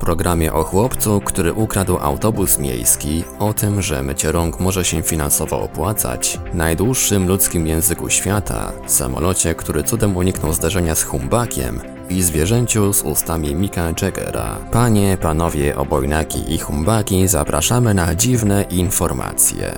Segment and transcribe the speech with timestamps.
[0.00, 5.62] Programie o chłopcu, który ukradł autobus miejski, o tym, że mycie rąk może się finansowo
[5.62, 13.02] opłacać, najdłuższym ludzkim języku świata, samolocie, który cudem uniknął zderzenia z humbakiem i zwierzęciu z
[13.02, 14.56] ustami Mika Jaggera.
[14.72, 19.72] Panie, panowie, obojnaki i humbaki, zapraszamy na dziwne informacje.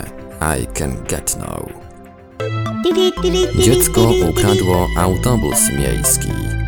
[0.62, 1.66] I can get no.
[3.58, 6.61] Dziecko ukradło autobus miejski.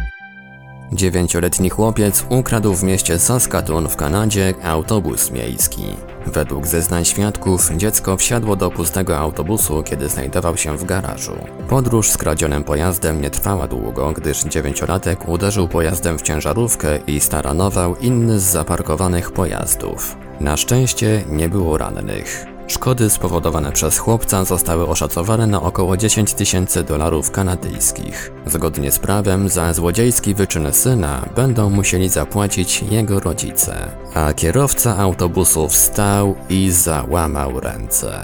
[0.94, 5.82] Dziewięcioletni chłopiec ukradł w mieście Saskatoon w Kanadzie autobus miejski.
[6.26, 11.32] Według zeznań świadków dziecko wsiadło do pustego autobusu, kiedy znajdował się w garażu.
[11.68, 18.40] Podróż skradzionym pojazdem nie trwała długo, gdyż dziewięciolatek uderzył pojazdem w ciężarówkę i staranował inny
[18.40, 20.16] z zaparkowanych pojazdów.
[20.40, 22.53] Na szczęście nie było rannych.
[22.66, 28.32] Szkody spowodowane przez chłopca zostały oszacowane na około 10 tysięcy dolarów kanadyjskich.
[28.46, 33.90] Zgodnie z prawem za złodziejski wyczyn syna będą musieli zapłacić jego rodzice.
[34.14, 38.20] A kierowca autobusu wstał i załamał ręce.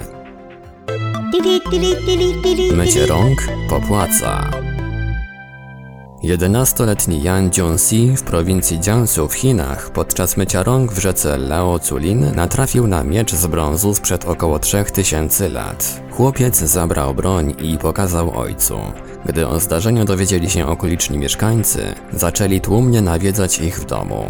[2.77, 3.39] Mycie rąk
[3.71, 4.51] popłaca.
[6.25, 12.35] 11-letni Yan Junsi w prowincji Jiangsu w Chinach podczas mycia rąk w rzece Lao Tsulin
[12.35, 16.03] natrafił na miecz z brązu sprzed około 3000 lat.
[16.21, 18.79] Chłopiec zabrał broń i pokazał ojcu.
[19.27, 24.27] Gdy o zdarzeniu dowiedzieli się okoliczni mieszkańcy, zaczęli tłumnie nawiedzać ich w domu.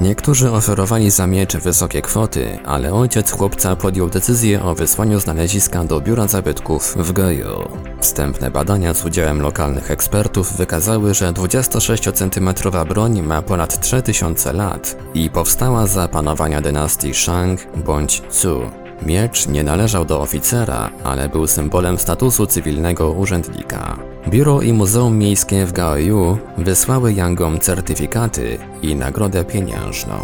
[0.00, 6.00] Niektórzy oferowali za miecz wysokie kwoty, ale ojciec chłopca podjął decyzję o wysłaniu znaleziska do
[6.00, 7.68] biura zabytków w Goju.
[8.00, 15.30] Wstępne badania z udziałem lokalnych ekspertów wykazały, że 26-centymetrowa broń ma ponad 3000 lat i
[15.30, 18.83] powstała za panowania dynastii Shang bądź Zhou.
[19.02, 23.98] Miecz nie należał do oficera, ale był symbolem statusu cywilnego urzędnika.
[24.28, 30.14] Biuro i Muzeum Miejskie w Gaoyu wysłały Yangom certyfikaty i nagrodę pieniężną.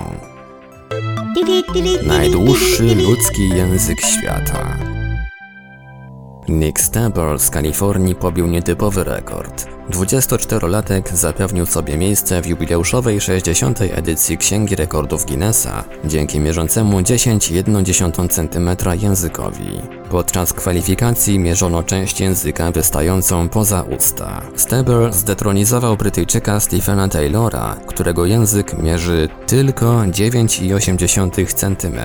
[2.07, 4.90] Najdłuższy ludzki język świata.
[6.51, 9.67] Nick Stabler z Kalifornii pobił nietypowy rekord.
[9.91, 13.81] 24-latek zapewnił sobie miejsce w jubileuszowej 60.
[13.81, 19.81] edycji Księgi Rekordów Guinnessa dzięki mierzącemu 10,1 cm językowi.
[20.11, 24.43] Podczas kwalifikacji mierzono część języka wystającą poza usta.
[24.57, 32.01] Steber zdetronizował Brytyjczyka Stephena Taylora, którego język mierzy tylko 9,8 cm.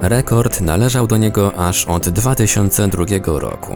[0.00, 3.74] Rekord należał do niego aż od 2002 roku.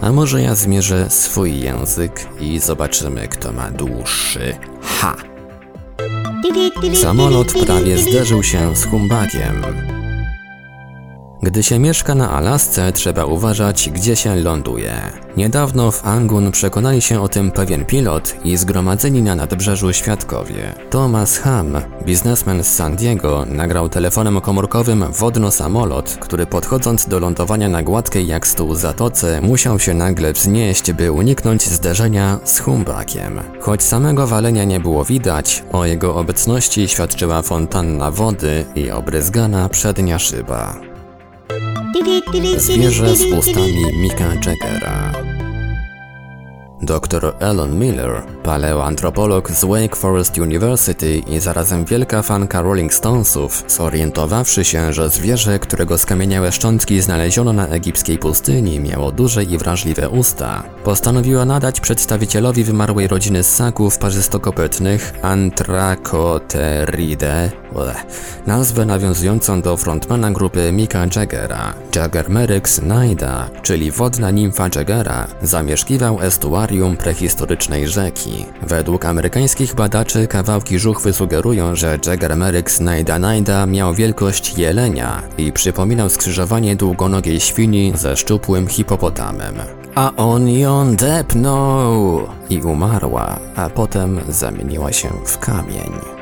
[0.00, 4.54] A może ja zmierzę swój język i zobaczymy, kto ma dłuższy.
[4.82, 5.16] Ha!
[6.94, 9.62] Samolot prawie zderzył się z humbakiem.
[11.42, 14.92] Gdy się mieszka na Alasce, trzeba uważać, gdzie się ląduje.
[15.36, 20.74] Niedawno w Angun przekonali się o tym pewien pilot i zgromadzeni na nadbrzeżu świadkowie.
[20.90, 21.76] Thomas Ham,
[22.06, 28.46] biznesmen z San Diego, nagrał telefonem komórkowym wodno-samolot, który podchodząc do lądowania na gładkiej jak
[28.46, 33.40] stół zatoce, musiał się nagle wznieść, by uniknąć zderzenia z humbakiem.
[33.60, 40.18] Choć samego walenia nie było widać, o jego obecności świadczyła fontanna wody i obryzgana przednia
[40.18, 40.91] szyba.
[42.58, 45.12] Zwierzę z ustami Mika Jaggera.
[46.82, 54.64] Dr Elon Miller, paleoantropolog z Wake Forest University i zarazem wielka fanka Rolling Stonesów, zorientowawszy
[54.64, 60.62] się, że zwierzę, którego skamieniałe szczątki znaleziono na egipskiej pustyni, miało duże i wrażliwe usta,
[60.84, 67.61] postanowiła nadać przedstawicielowi wymarłej rodziny ssaków parzystokopytnych Antracoteridae
[68.46, 71.74] nazwę nawiązującą do frontmana grupy Mika Jaggera.
[71.94, 78.46] Jagger Merix Naida, czyli wodna nimfa Jaggera, zamieszkiwał estuarium prehistorycznej rzeki.
[78.62, 85.52] Według amerykańskich badaczy kawałki żuchwy sugerują, że Jagger Merix Naida Naida miał wielkość jelenia i
[85.52, 89.54] przypominał skrzyżowanie długonogiej świni ze szczupłym hipopotamem.
[89.94, 92.20] A on ją depnął
[92.50, 96.21] i umarła, a potem zamieniła się w kamień.